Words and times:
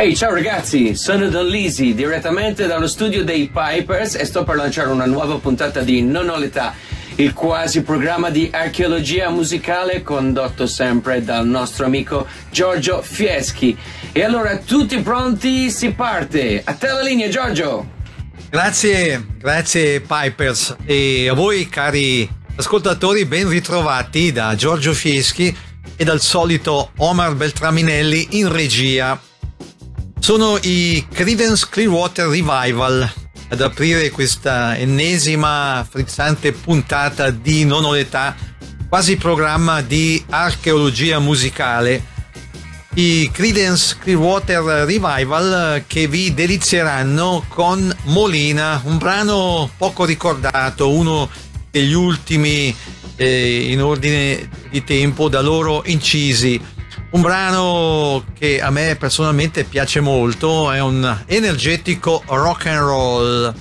Ehi, 0.00 0.16
ciao 0.16 0.32
ragazzi, 0.32 0.94
sono 0.94 1.28
Don 1.28 1.46
Lisi, 1.46 1.92
direttamente 1.92 2.66
dallo 2.66 2.88
studio 2.88 3.22
dei 3.22 3.50
Pipers 3.52 4.14
e 4.14 4.24
sto 4.24 4.44
per 4.44 4.56
lanciare 4.56 4.88
una 4.88 5.04
nuova 5.04 5.36
puntata 5.36 5.82
di 5.82 6.00
Non 6.00 6.30
ho 6.30 6.38
l'età, 6.38 6.74
il 7.16 7.34
quasi 7.34 7.82
programma 7.82 8.30
di 8.30 8.48
archeologia 8.50 9.28
musicale 9.28 10.02
condotto 10.02 10.66
sempre 10.66 11.22
dal 11.22 11.46
nostro 11.46 11.84
amico 11.84 12.26
Giorgio 12.50 13.02
Fieschi. 13.02 13.76
E 14.12 14.24
allora, 14.24 14.56
tutti 14.56 14.98
pronti? 15.00 15.70
Si 15.70 15.90
parte! 15.90 16.62
A 16.64 16.72
te 16.72 16.86
la 16.86 17.02
linea, 17.02 17.28
Giorgio! 17.28 17.86
Grazie, 18.48 19.26
grazie 19.36 20.00
Pipers 20.00 20.76
e 20.86 21.28
a 21.28 21.34
voi 21.34 21.68
cari 21.68 22.26
ascoltatori 22.56 23.26
ben 23.26 23.50
ritrovati 23.50 24.32
da 24.32 24.54
Giorgio 24.54 24.94
Fieschi 24.94 25.54
e 25.94 26.04
dal 26.04 26.22
solito 26.22 26.92
Omar 26.96 27.34
Beltraminelli 27.34 28.28
in 28.38 28.50
regia 28.50 29.20
sono 30.30 30.58
i 30.62 31.04
Credence 31.12 31.66
Clearwater 31.68 32.28
Revival 32.28 33.12
ad 33.48 33.60
aprire 33.60 34.10
questa 34.10 34.78
ennesima 34.78 35.84
frizzante 35.90 36.52
puntata 36.52 37.30
di 37.30 37.64
Non 37.64 37.84
ho 37.84 37.94
l'età, 37.94 38.36
quasi 38.88 39.16
programma 39.16 39.82
di 39.82 40.24
archeologia 40.30 41.18
musicale. 41.18 42.04
I 42.94 43.28
Credence 43.32 43.96
Clearwater 43.98 44.62
Revival 44.86 45.82
che 45.88 46.06
vi 46.06 46.32
delizieranno 46.32 47.44
con 47.48 47.92
Molina, 48.04 48.80
un 48.84 48.98
brano 48.98 49.68
poco 49.76 50.04
ricordato, 50.04 50.92
uno 50.92 51.28
degli 51.72 51.92
ultimi 51.92 52.72
eh, 53.16 53.72
in 53.72 53.82
ordine 53.82 54.48
di 54.70 54.84
tempo 54.84 55.28
da 55.28 55.40
loro 55.40 55.82
incisi 55.86 56.78
un 57.10 57.22
brano 57.22 58.24
che 58.38 58.60
a 58.60 58.70
me 58.70 58.96
personalmente 58.96 59.64
piace 59.64 60.00
molto, 60.00 60.70
è 60.70 60.80
un 60.80 61.18
energetico 61.26 62.22
rock 62.26 62.66
and 62.66 62.78
roll. 62.78 63.54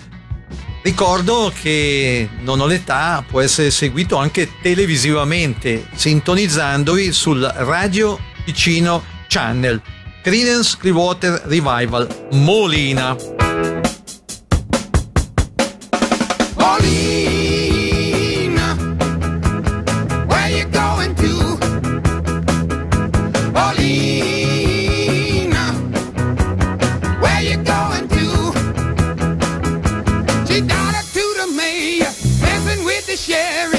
Ricordo 0.82 1.52
che 1.62 2.30
Non 2.42 2.62
ho 2.62 2.66
l'età 2.66 3.24
può 3.28 3.42
essere 3.42 3.70
seguito 3.70 4.16
anche 4.16 4.50
televisivamente, 4.62 5.88
sintonizzandovi 5.94 7.12
sul 7.12 7.42
Radio 7.42 8.18
Ticino 8.46 9.04
Channel. 9.28 9.82
Credence 10.22 10.78
Clearwater 10.78 11.42
Revival 11.46 12.28
Molina. 12.32 13.16
away, 31.70 32.00
messing 32.42 32.84
with 32.84 33.06
the 33.06 33.16
sheriff. 33.16 33.79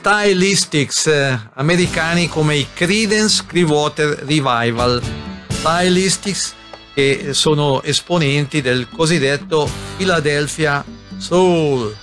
Stylistics 0.00 1.06
eh, 1.08 1.38
americani 1.56 2.26
come 2.26 2.56
i 2.56 2.66
Credence 2.72 3.44
Clearwater 3.46 4.24
Revival. 4.24 5.02
Stylistics 5.48 6.54
che 6.94 7.34
sono 7.34 7.82
esponenti 7.82 8.62
del 8.62 8.88
cosiddetto 8.88 9.68
Philadelphia 9.98 10.82
Soul. 11.18 11.94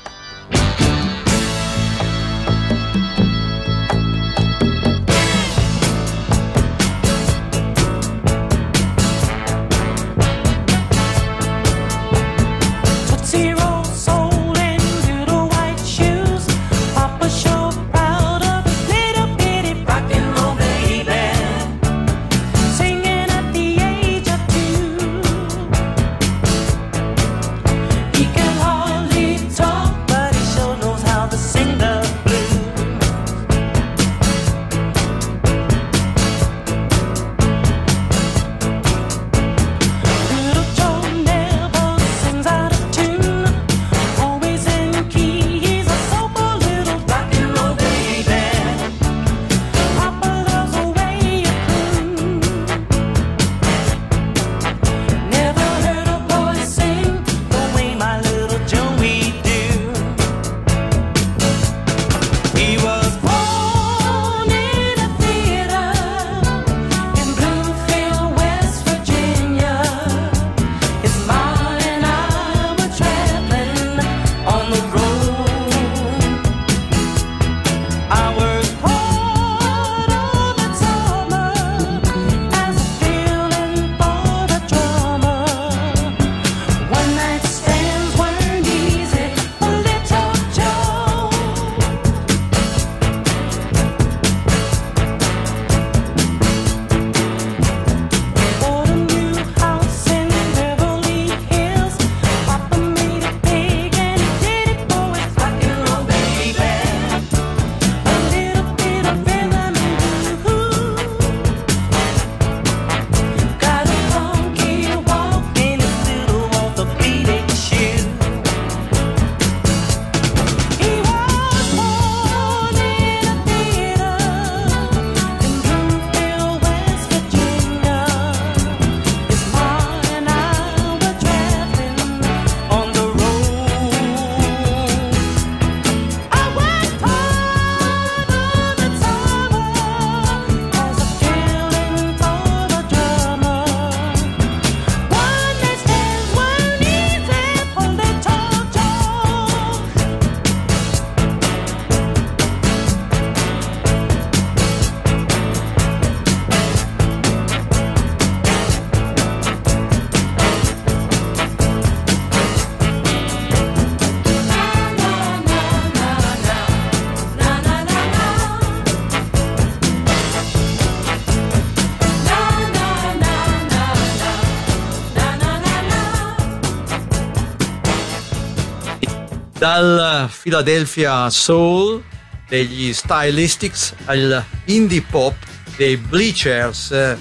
Dal 179.68 180.30
Philadelphia 180.42 181.30
Soul 181.30 182.02
degli 182.48 182.94
Stylistics 182.94 183.96
al 184.06 184.42
indie 184.68 185.02
pop 185.02 185.36
dei 185.76 185.98
Bleachers. 185.98 187.18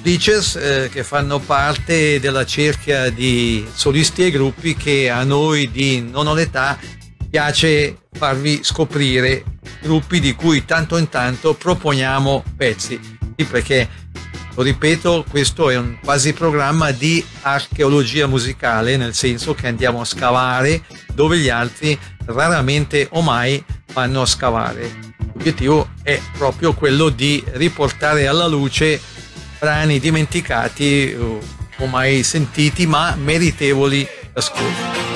Bleachers 0.00 0.56
eh, 0.56 0.88
che 0.90 1.04
fanno 1.04 1.40
parte 1.40 2.18
della 2.20 2.46
cerchia 2.46 3.10
di 3.10 3.68
solisti 3.70 4.24
e 4.24 4.30
gruppi 4.30 4.74
che 4.74 5.10
a 5.10 5.24
noi 5.24 5.70
di 5.70 6.00
Non 6.00 6.26
ho 6.26 6.32
l'età 6.32 6.78
piace 7.28 7.98
farvi 8.12 8.64
scoprire 8.64 9.44
gruppi 9.82 10.20
di 10.20 10.34
cui 10.34 10.64
tanto 10.64 10.96
in 10.96 11.10
tanto 11.10 11.52
proponiamo 11.52 12.44
pezzi. 12.56 12.98
Perché, 13.46 13.90
lo 14.54 14.62
ripeto, 14.62 15.24
questo 15.28 15.68
è 15.68 15.76
un 15.76 15.98
quasi 16.02 16.32
programma 16.32 16.92
di 16.92 17.24
archeologia 17.42 18.26
musicale, 18.26 18.96
nel 18.96 19.14
senso 19.14 19.54
che 19.54 19.66
andiamo 19.66 20.00
a 20.00 20.04
scavare 20.04 20.82
dove 21.12 21.38
gli 21.38 21.48
altri 21.48 21.98
raramente 22.26 23.08
o 23.10 23.20
mai 23.20 23.62
vanno 23.92 24.22
a 24.22 24.26
scavare. 24.26 25.12
L'obiettivo 25.32 25.90
è 26.02 26.20
proprio 26.38 26.72
quello 26.74 27.08
di 27.08 27.42
riportare 27.54 28.28
alla 28.28 28.46
luce 28.46 29.00
brani 29.58 29.98
dimenticati 29.98 31.16
o 31.18 31.86
mai 31.86 32.22
sentiti 32.22 32.86
ma 32.86 33.16
meritevoli 33.16 34.06
d'ascolto. 34.32 35.13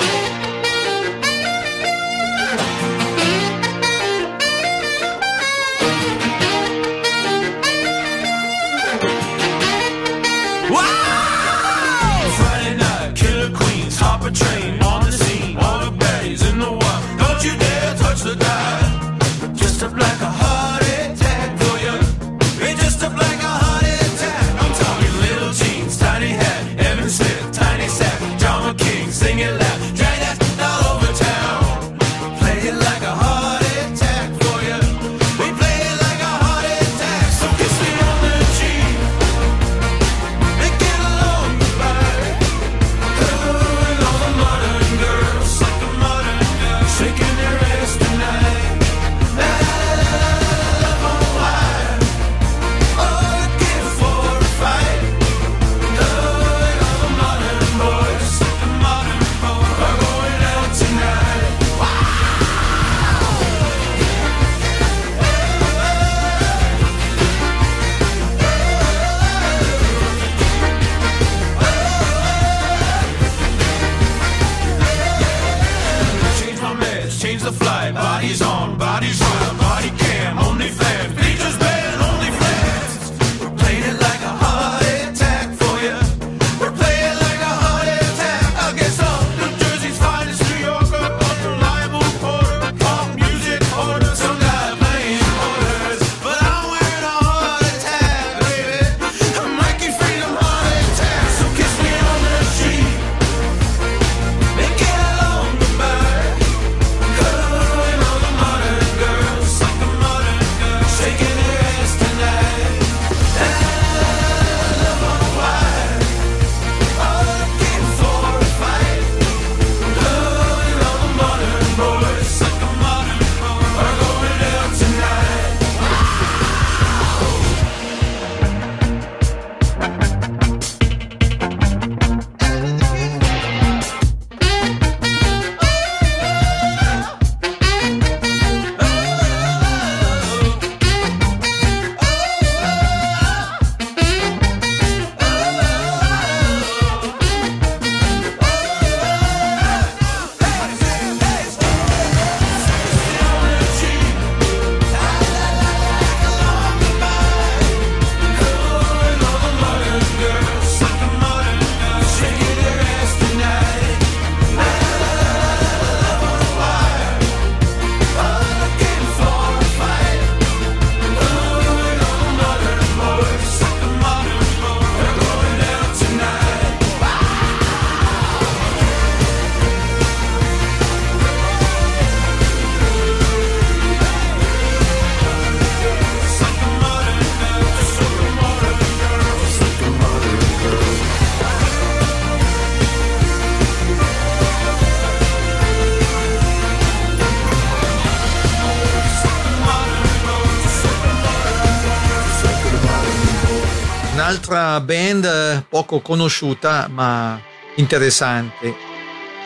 Band 204.81 205.65
poco 205.69 205.99
conosciuta 205.99 206.87
ma 206.89 207.39
interessante, 207.75 208.75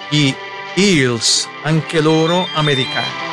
i 0.10 0.34
Hills, 0.76 1.48
anche 1.64 2.02
loro 2.02 2.48
americani. 2.56 3.33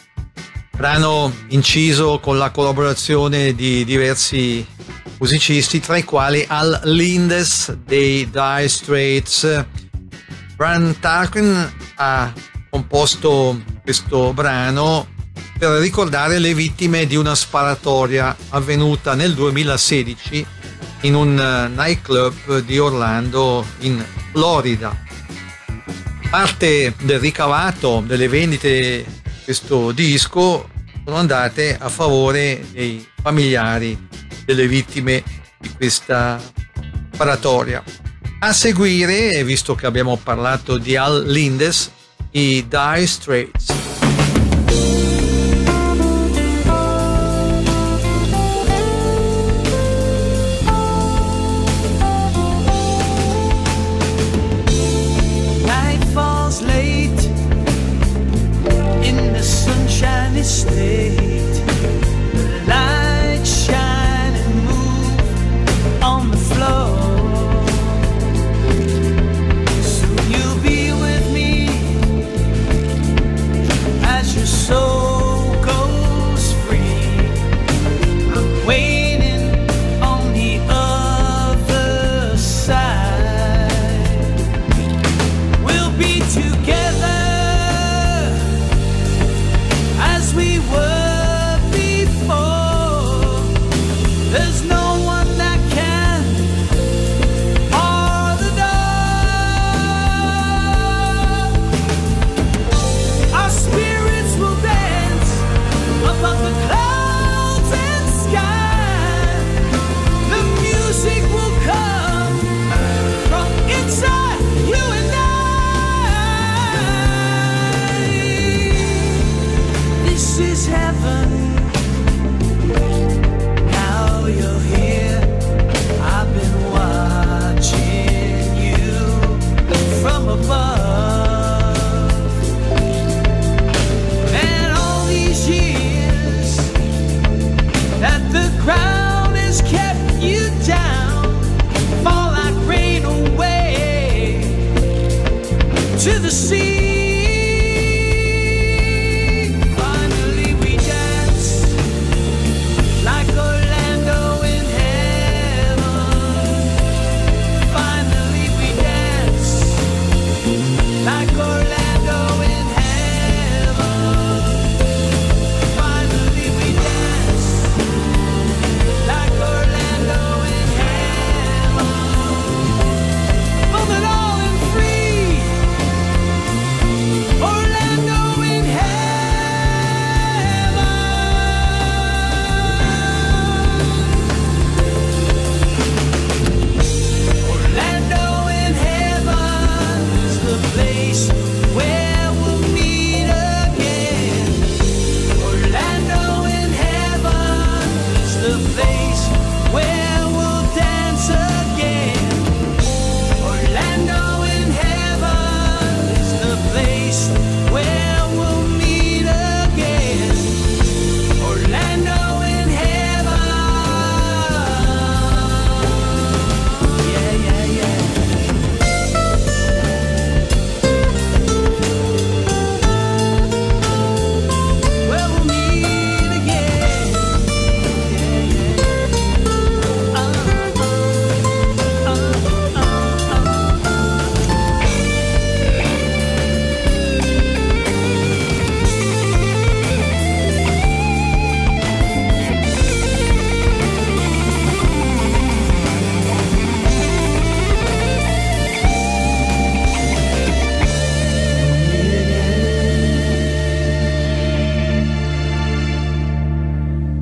brano 0.75 1.33
inciso 1.49 2.19
con 2.19 2.37
la 2.37 2.49
collaborazione 2.49 3.53
di 3.53 3.83
diversi 3.85 4.65
musicisti 5.19 5.79
tra 5.79 5.97
i 5.97 6.03
quali 6.03 6.43
Al 6.47 6.81
Lindes 6.85 7.71
dei 7.85 8.29
Dire 8.29 8.67
Straits 8.67 9.65
Brian 10.55 10.95
Tarkin 10.99 11.73
ha 11.95 12.33
composto 12.69 13.61
questo 13.83 14.31
brano 14.33 15.07
per 15.57 15.79
ricordare 15.79 16.39
le 16.39 16.53
vittime 16.53 17.05
di 17.05 17.15
una 17.15 17.35
sparatoria 17.35 18.35
avvenuta 18.49 19.13
nel 19.13 19.33
2016 19.33 20.45
in 21.01 21.15
un 21.15 21.39
eh, 21.39 21.67
nightclub 21.67 22.59
di 22.59 22.79
Orlando 22.79 23.65
in 23.79 24.03
Florida. 24.31 24.95
Parte 26.29 26.93
del 27.01 27.19
ricavato 27.19 28.03
delle 28.05 28.27
vendite 28.27 29.05
di 29.05 29.20
questo 29.43 29.91
disco 29.91 30.69
sono 31.03 31.17
andate 31.17 31.77
a 31.79 31.89
favore 31.89 32.65
dei 32.71 33.05
familiari 33.21 34.07
delle 34.45 34.67
vittime 34.67 35.23
di 35.57 35.71
questa 35.75 36.39
sparatoria. 37.13 37.83
A 38.39 38.53
seguire, 38.53 39.43
visto 39.43 39.75
che 39.75 39.85
abbiamo 39.85 40.17
parlato 40.17 40.77
di 40.77 40.95
Al 40.95 41.25
Lindes, 41.25 41.91
i 42.31 42.65
Dire 42.67 43.05
Straits. 43.05 43.80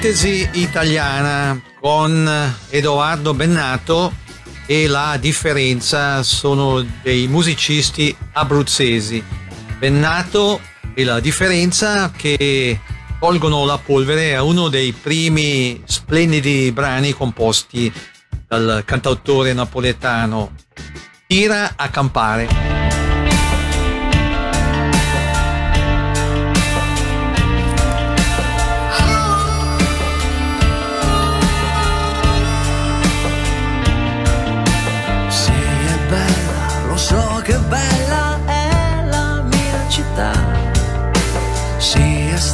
Parentesi 0.00 0.48
italiana 0.52 1.60
con 1.80 2.54
Edoardo 2.70 3.34
Bennato 3.34 4.12
e 4.64 4.86
la 4.86 5.16
differenza 5.16 6.22
sono 6.22 6.86
dei 7.02 7.26
musicisti 7.26 8.16
abruzzesi. 8.34 9.20
Bennato 9.76 10.60
e 10.94 11.02
la 11.02 11.18
differenza 11.18 12.12
che 12.12 12.78
colgono 13.18 13.64
la 13.64 13.78
polvere 13.78 14.30
è 14.30 14.38
uno 14.38 14.68
dei 14.68 14.92
primi 14.92 15.82
splendidi 15.84 16.70
brani 16.70 17.12
composti 17.12 17.92
dal 18.46 18.84
cantautore 18.86 19.52
napoletano 19.52 20.52
Tira 21.26 21.72
a 21.74 21.88
campare. 21.88 22.67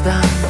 da 0.04 0.43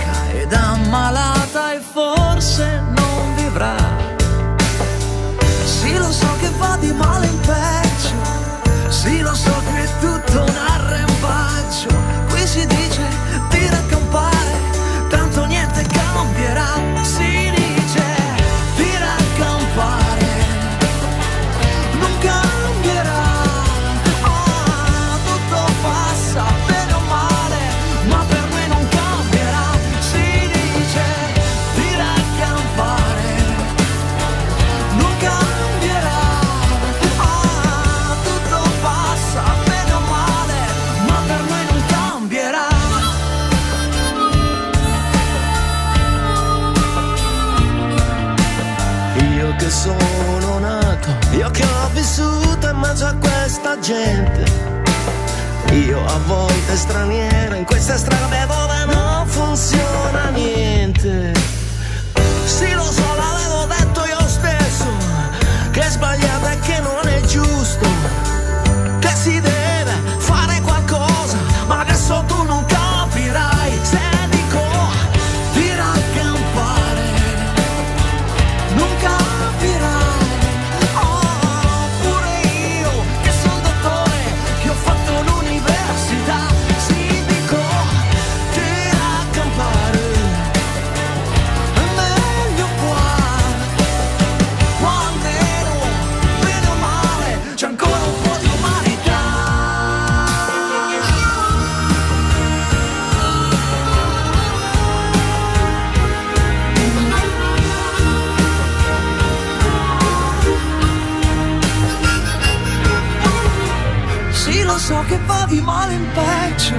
di 115.55 115.61
male 115.61 115.95
in 115.95 116.07
peggio. 116.13 116.75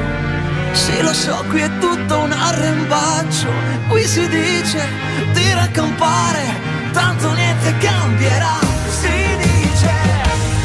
Sì, 0.74 1.02
lo 1.02 1.14
so, 1.14 1.44
qui 1.50 1.62
è 1.62 1.70
tutto 1.80 2.20
un 2.20 2.32
arrembaggio. 2.32 3.50
Qui 3.88 4.04
si 4.06 4.28
dice 4.28 4.88
di 5.34 5.54
raccampare, 5.54 6.44
tanto 6.92 7.32
niente 7.32 7.74
cambierà. 7.78 8.60
Si 8.90 9.18
dice 9.38 9.94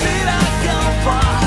di 0.03 0.25
raccampare, 0.25 1.40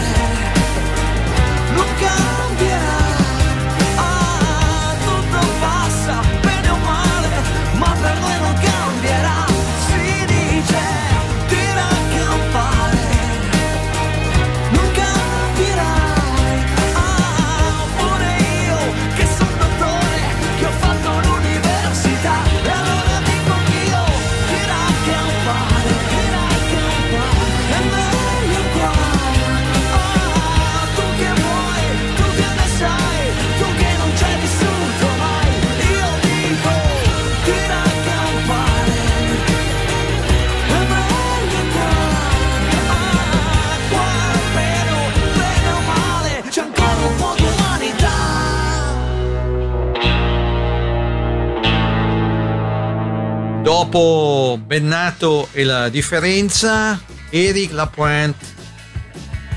Dopo 53.93 54.57
Bennato 54.57 55.49
e 55.51 55.63
la 55.63 55.87
differenza, 55.87 56.99
Eric 57.29 57.73
Lapointe, 57.73 58.43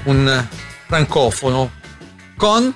un 0.05 0.47
francofono, 0.87 1.71
con 2.37 2.75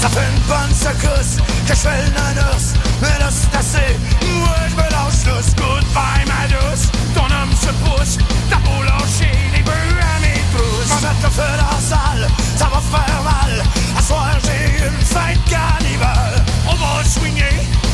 Ça 0.00 0.08
fait 0.08 0.26
une 0.26 0.40
bonne 0.48 0.74
secousse 0.74 1.36
que 1.66 1.74
je 1.74 1.78
fais 1.78 2.02
le 2.04 2.10
nanos 2.14 2.72
Mais 3.02 3.18
là 3.18 3.28
c'est 3.30 3.54
assez, 3.54 3.98
moi 4.38 4.56
je 4.70 4.76
me 4.76 4.90
lâche 4.90 5.26
lousse 5.26 5.54
Goodbye 5.56 6.24
ma 6.26 6.48
douce, 6.48 6.88
ton 7.14 7.26
homme 7.26 7.52
se 7.52 7.68
pousse 7.84 8.16
T'as 8.48 8.56
beau 8.60 8.82
lâcher 8.82 9.36
les 9.54 9.62
bœufs 9.62 10.00
à 10.00 10.20
mes 10.20 10.40
trousses 10.54 11.02
le 11.22 11.28
feu 11.28 11.42
dans 11.42 11.70
la 11.70 11.80
salle, 11.80 12.28
ça 12.56 12.64
va 12.64 12.80
faire 12.80 13.21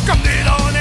Come 0.08 0.48
on 0.48 0.77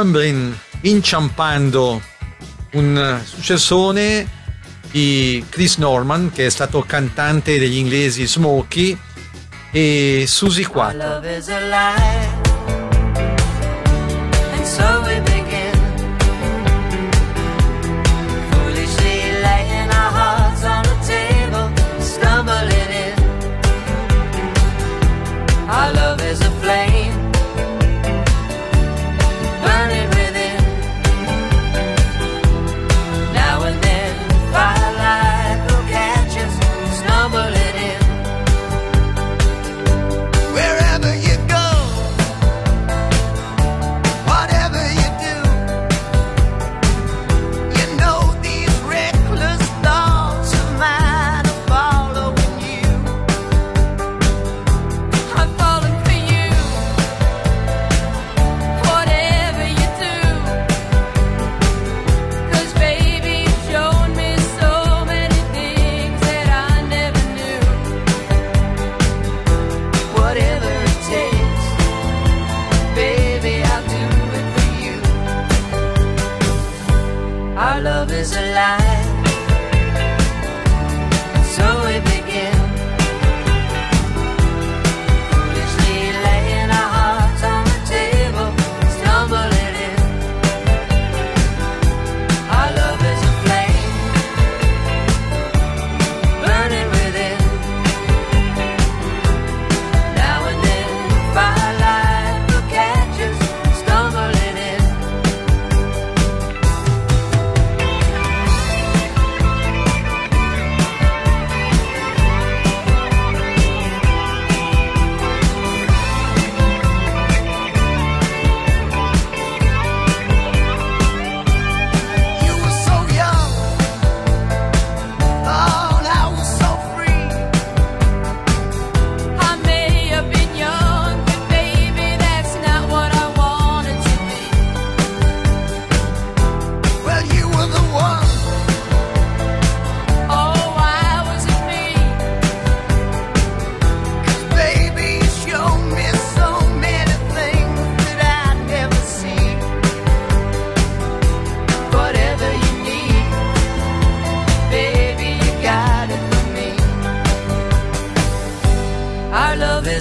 Umbrin 0.00 0.58
inciampando 0.82 2.00
un 2.72 3.20
successone 3.24 4.26
di 4.90 5.44
Chris 5.50 5.76
Norman 5.76 6.30
che 6.32 6.46
è 6.46 6.48
stato 6.48 6.80
cantante 6.80 7.58
degli 7.58 7.76
inglesi 7.76 8.26
Smokey 8.26 8.98
e 9.70 10.24
Susie 10.26 10.66
4. 10.66 11.20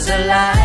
is 0.01 0.09
alive. 0.09 0.60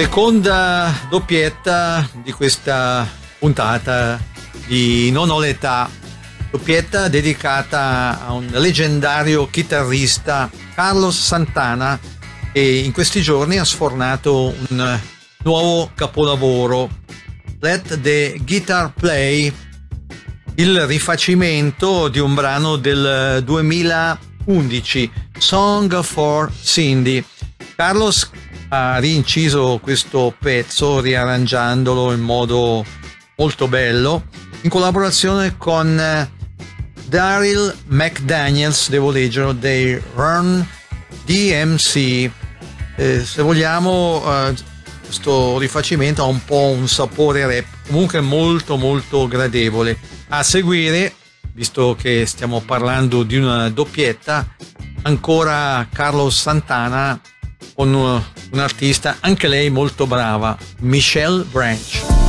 Seconda 0.00 0.90
doppietta 1.10 2.08
di 2.24 2.32
questa 2.32 3.06
puntata 3.38 4.18
di 4.66 5.10
Non 5.10 5.28
ho 5.28 5.38
l'età, 5.38 5.90
doppietta 6.50 7.08
dedicata 7.08 8.18
a 8.26 8.32
un 8.32 8.46
leggendario 8.50 9.46
chitarrista 9.50 10.50
Carlos 10.74 11.22
Santana 11.22 12.00
che 12.50 12.62
in 12.62 12.92
questi 12.92 13.20
giorni 13.20 13.58
ha 13.58 13.64
sfornato 13.64 14.54
un 14.70 15.00
nuovo 15.42 15.90
capolavoro 15.94 16.88
Let 17.60 18.00
the 18.00 18.40
Guitar 18.42 18.94
Play 18.94 19.52
il 20.54 20.86
rifacimento 20.86 22.08
di 22.08 22.20
un 22.20 22.32
brano 22.32 22.76
del 22.76 23.42
2011 23.44 25.12
Song 25.38 26.02
for 26.02 26.50
Cindy. 26.62 27.22
Carlos 27.76 28.30
ha 28.70 28.98
rinciso 28.98 29.78
questo 29.82 30.34
pezzo 30.38 31.00
riarrangiandolo 31.00 32.12
in 32.12 32.20
modo 32.20 32.84
molto 33.36 33.68
bello 33.68 34.24
in 34.62 34.70
collaborazione 34.70 35.56
con 35.56 35.98
eh, 35.98 36.30
Daryl 37.06 37.74
McDaniels, 37.86 38.90
devo 38.90 39.10
leggerlo, 39.10 39.52
dei 39.52 40.00
Run 40.14 40.66
DMC. 41.24 42.30
Eh, 42.96 43.24
se 43.24 43.42
vogliamo, 43.42 44.22
eh, 44.26 44.54
questo 45.04 45.58
rifacimento 45.58 46.22
ha 46.22 46.26
un 46.26 46.44
po' 46.44 46.74
un 46.76 46.86
sapore 46.86 47.46
rap, 47.46 47.64
comunque 47.86 48.20
molto 48.20 48.76
molto 48.76 49.26
gradevole. 49.26 49.98
A 50.28 50.42
seguire, 50.42 51.14
visto 51.54 51.96
che 51.98 52.26
stiamo 52.26 52.60
parlando 52.60 53.22
di 53.22 53.36
una 53.36 53.70
doppietta, 53.70 54.46
ancora 55.02 55.88
Carlos 55.90 56.38
Santana 56.38 57.18
con 57.74 57.94
un- 57.94 58.22
un'artista, 58.50 59.16
anche 59.20 59.48
lei 59.48 59.70
molto 59.70 60.06
brava, 60.06 60.56
Michelle 60.80 61.44
Branch. 61.44 62.19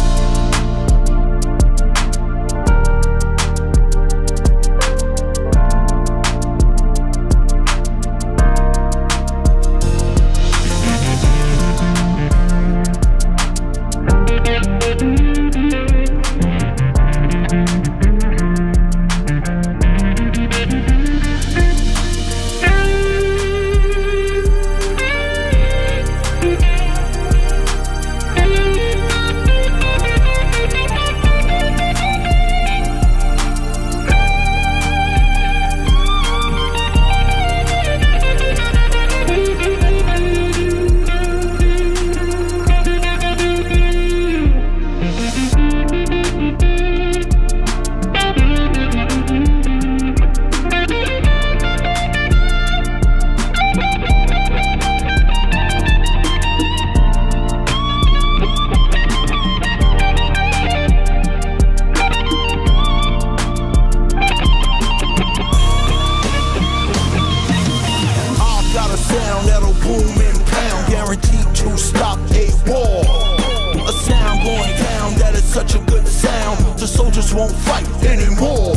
Won't 77.34 77.52
fight 77.52 77.88
anymore. 78.04 78.76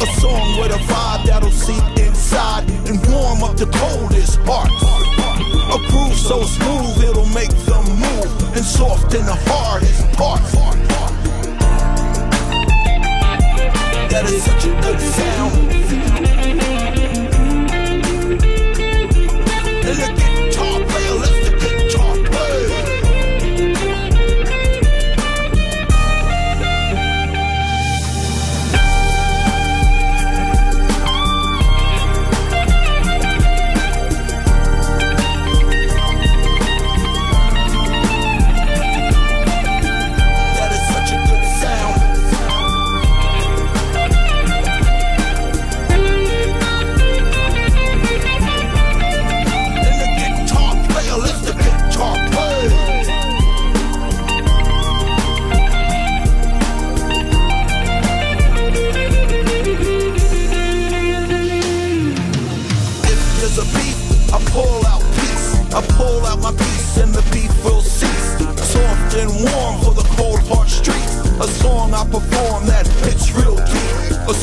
A 0.00 0.06
song 0.20 0.60
with 0.60 0.72
a 0.72 0.80
vibe 0.88 1.26
that'll 1.26 1.50
seep 1.50 1.82
inside 1.98 2.68
and 2.88 3.04
warm 3.08 3.42
up 3.42 3.56
the 3.56 3.66
coldest 3.66 4.38
hearts. 4.44 4.70
A 5.74 5.78
groove 5.90 6.16
so 6.16 6.42
smooth 6.44 7.04
it'll 7.04 7.26
make 7.26 7.50
them 7.66 7.84
move 7.98 8.56
and 8.56 8.64
soften 8.64 9.24
the 9.26 9.38
hardest 9.48 10.10
parts. 10.12 10.52
That 14.10 14.24
is 14.26 14.42
such 14.44 14.64
a 14.64 14.80
good 14.80 15.00
sound. 15.00 15.77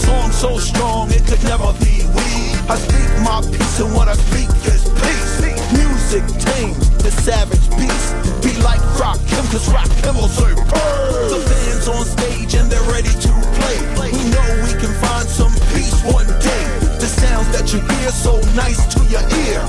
Song 0.06 0.32
so 0.32 0.58
strong 0.58 1.12
it 1.12 1.26
could 1.26 1.44
never 1.44 1.74
be 1.82 2.06
weak. 2.14 2.54
I 2.70 2.78
speak 2.78 3.10
my 3.26 3.42
peace 3.42 3.80
and 3.82 3.92
what 3.94 4.08
I 4.08 4.16
speak 4.30 4.50
is 4.70 4.84
peace. 5.02 5.34
Music 5.74 6.24
tame 6.46 6.78
the 7.02 7.12
savage 7.26 7.66
beast. 7.78 8.14
Be 8.46 8.54
like 8.62 8.82
Rock 9.02 9.20
Him, 9.34 9.46
cause 9.50 9.68
Rock 9.74 9.90
will 10.14 10.30
"Purr." 10.30 11.30
The 11.34 11.42
fans 11.50 11.88
on 11.88 12.06
stage 12.06 12.54
and 12.54 12.70
they're 12.72 12.90
ready 12.96 13.14
to 13.26 13.32
play. 13.58 13.78
We 14.14 14.22
know 14.34 14.48
we 14.66 14.74
can 14.82 14.94
find 15.02 15.28
some 15.28 15.54
peace 15.74 15.98
one 16.06 16.30
day. 16.42 16.66
The 17.02 17.10
sounds 17.10 17.50
that 17.56 17.74
you 17.74 17.80
hear 17.98 18.12
so 18.12 18.34
nice 18.54 18.82
to 18.94 19.00
your 19.14 19.26
ear. 19.46 19.62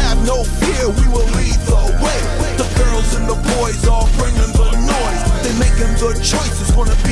Have 0.00 0.18
no 0.26 0.44
fear, 0.60 0.84
we 0.88 1.06
will 1.12 1.28
lead 1.36 1.60
the 1.68 1.82
way. 2.04 2.20
The 2.60 2.68
girls 2.80 3.08
and 3.16 3.26
the 3.28 3.38
boys 3.56 3.86
all 3.86 4.08
bringing 4.18 4.52
the 4.56 4.70
noise. 4.96 5.22
They're 5.44 5.60
making 5.60 5.92
the 6.00 6.12
choice, 6.20 6.56
it's 6.60 6.72
gonna 6.72 6.96
be 7.04 7.11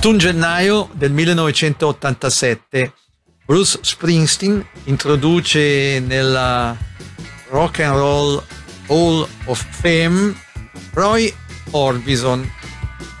21 0.00 0.18
gennaio 0.18 0.88
del 0.92 1.10
1987 1.10 2.92
Bruce 3.44 3.80
Springsteen 3.82 4.64
introduce 4.84 5.98
nella 5.98 6.76
Rock 7.50 7.80
and 7.80 7.96
Roll 7.96 8.40
Hall 8.86 9.26
of 9.46 9.64
Fame 9.70 10.36
Roy 10.92 11.34
Orbison. 11.72 12.48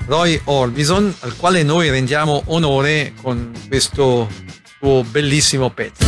Roy 0.06 0.40
Orbison, 0.44 1.12
al 1.20 1.34
quale 1.36 1.64
noi 1.64 1.90
rendiamo 1.90 2.42
onore 2.46 3.12
con 3.20 3.52
questo 3.66 4.28
suo 4.78 5.02
bellissimo 5.02 5.70
pezzo. 5.70 6.06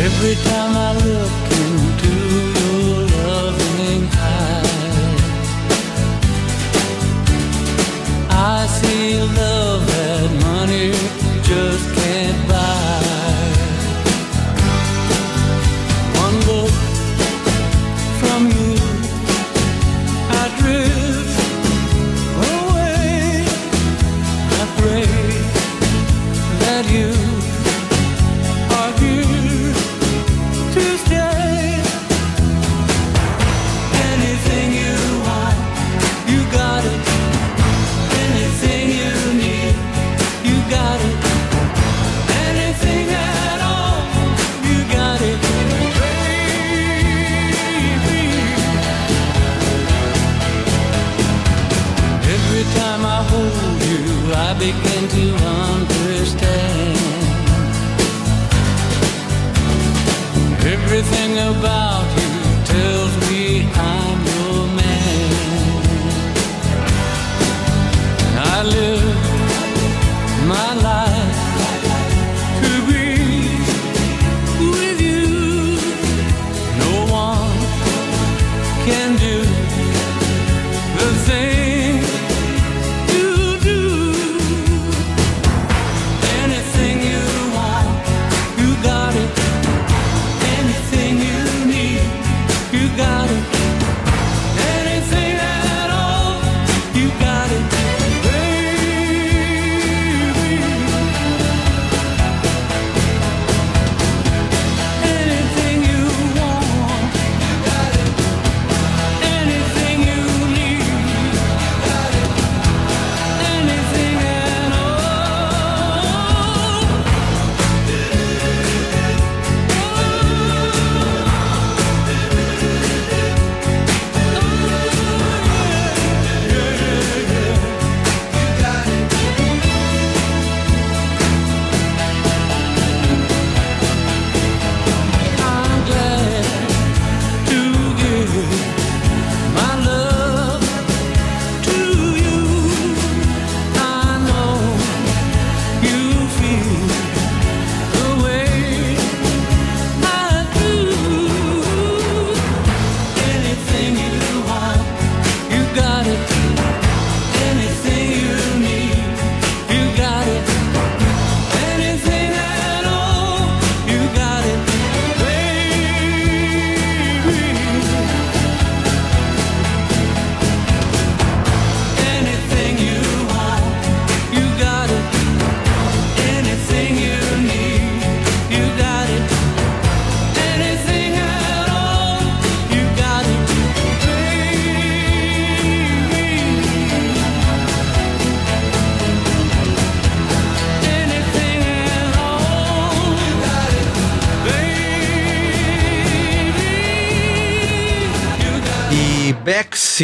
Every 0.00 0.34
time 0.42 0.63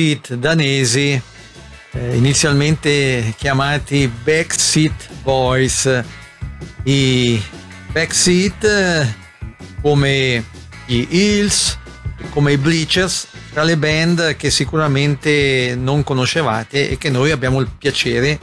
sit 0.01 0.34
danesi 0.34 1.20
eh, 1.92 2.16
inizialmente 2.16 3.34
chiamati 3.36 4.11
Backseat 4.24 5.09
Boys. 5.22 6.03
I 6.84 7.42
Backseat, 7.92 8.64
eh, 8.64 9.14
come 9.82 10.42
gli 10.86 11.07
Hills, 11.11 11.78
come 12.30 12.53
i 12.53 12.57
Bleachers, 12.57 13.26
tra 13.53 13.62
le 13.62 13.76
band 13.76 14.36
che 14.36 14.51
sicuramente 14.51 15.74
non 15.76 16.03
conoscevate 16.03 16.88
e 16.88 16.96
che 16.96 17.11
noi 17.11 17.30
abbiamo 17.30 17.61
il 17.61 17.68
piacere 17.76 18.38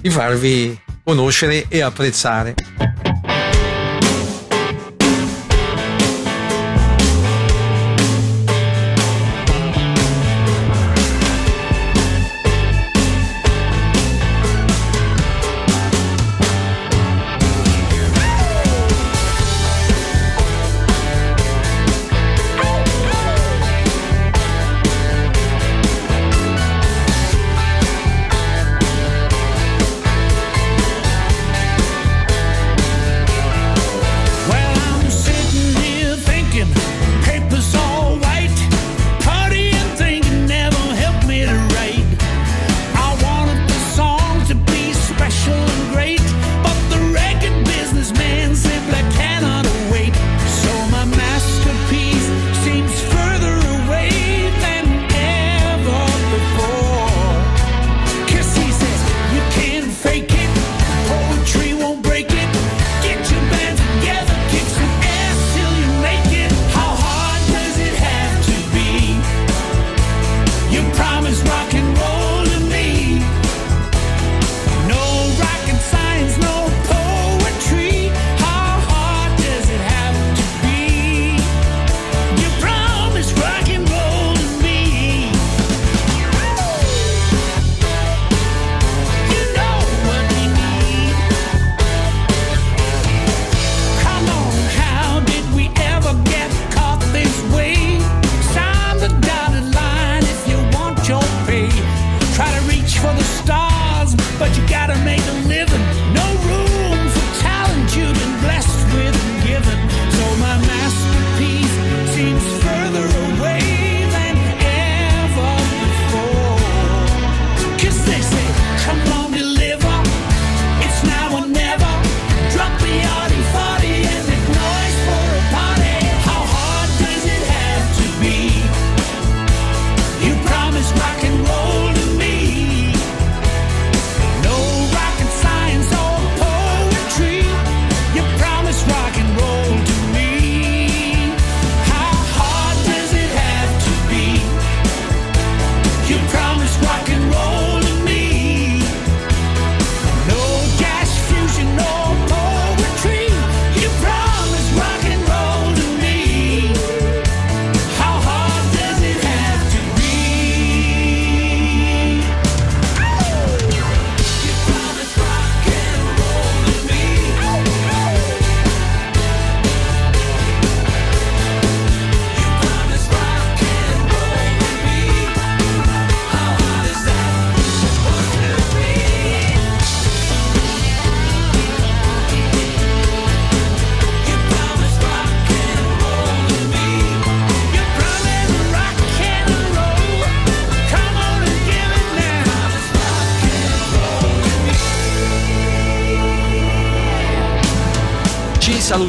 di 0.00 0.10
farvi 0.10 0.76
conoscere 1.04 1.66
e 1.68 1.80
apprezzare. 1.80 2.54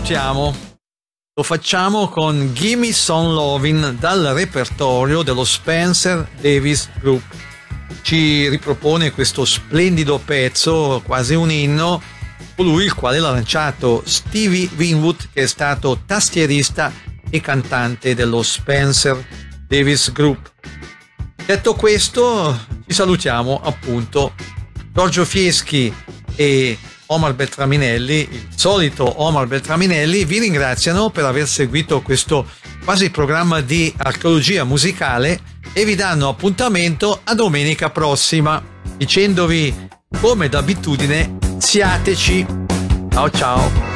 Salutiamo. 0.10 0.56
Lo 1.36 1.44
facciamo 1.44 2.10
con 2.10 2.52
Gimme 2.56 2.92
Some 2.92 3.32
Lovin' 3.32 3.96
dal 4.00 4.24
repertorio 4.34 5.22
dello 5.22 5.44
Spencer 5.44 6.28
Davis 6.42 6.90
Group. 7.00 7.22
Ci 8.02 8.50
ripropone 8.50 9.12
questo 9.12 9.46
splendido 9.46 10.18
pezzo, 10.18 11.04
quasi 11.06 11.36
un 11.36 11.52
inno, 11.52 12.02
colui 12.56 12.86
il 12.86 12.96
quale 12.96 13.20
l'ha 13.20 13.30
lanciato, 13.30 14.02
Stevie 14.04 14.68
Winwood, 14.76 15.30
che 15.32 15.44
è 15.44 15.46
stato 15.46 16.02
tastierista 16.08 16.92
e 17.30 17.40
cantante 17.40 18.16
dello 18.16 18.42
Spencer 18.42 19.24
Davis 19.68 20.12
Group. 20.12 20.52
Detto 21.46 21.76
questo, 21.76 22.66
ci 22.88 22.96
salutiamo 22.96 23.62
appunto 23.62 24.34
Giorgio 24.92 25.24
Fieschi 25.24 25.94
e 26.36 26.80
Omar 27.12 27.34
Beltraminelli, 27.34 28.28
il 28.32 28.48
solito 28.56 29.22
Omar 29.24 29.48
Beltraminelli, 29.48 30.26
vi 30.26 30.40
ringraziano 30.40 31.10
per 31.10 31.26
aver 31.26 31.48
seguito 31.48 32.02
questo 32.02 32.48
quasi 32.84 33.10
programma 33.10 33.62
di 33.62 33.92
archeologia 33.98 34.64
musicale 34.64 35.40
e 35.74 35.86
vi 35.86 35.96
danno 35.96 36.30
appuntamento 36.30 37.22
a 37.24 37.34
domenica 37.34 37.90
prossima, 37.90 38.64
dicendovi 38.96 39.88
come 40.22 40.50
d'abitudine 40.50 41.38
siateci. 41.58 42.46
Ciao 43.10 43.30
ciao. 43.32 43.89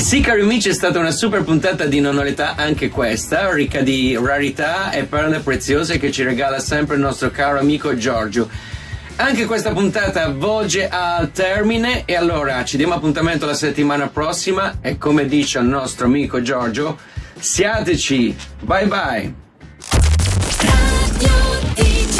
Sì, 0.00 0.20
cari 0.20 0.40
amici, 0.40 0.70
è 0.70 0.72
stata 0.72 0.98
una 0.98 1.10
super 1.10 1.42
puntata 1.42 1.84
di 1.84 2.00
Non 2.00 2.16
ho 2.16 2.22
l'età, 2.22 2.54
anche 2.54 2.88
questa, 2.88 3.52
ricca 3.52 3.82
di 3.82 4.18
rarità 4.20 4.90
e 4.92 5.04
perle 5.04 5.40
preziose 5.40 5.98
che 5.98 6.10
ci 6.10 6.22
regala 6.22 6.58
sempre 6.58 6.96
il 6.96 7.02
nostro 7.02 7.30
caro 7.30 7.58
amico 7.58 7.94
Giorgio. 7.96 8.48
Anche 9.16 9.44
questa 9.44 9.72
puntata 9.72 10.30
volge 10.30 10.88
al 10.88 11.30
termine 11.32 12.04
e 12.06 12.16
allora 12.16 12.64
ci 12.64 12.78
diamo 12.78 12.94
appuntamento 12.94 13.44
la 13.44 13.54
settimana 13.54 14.08
prossima 14.08 14.78
e 14.80 14.96
come 14.96 15.26
dice 15.26 15.58
il 15.58 15.66
nostro 15.66 16.06
amico 16.06 16.40
Giorgio, 16.40 16.98
siateci, 17.38 18.36
bye 18.60 18.86
bye! 18.86 19.49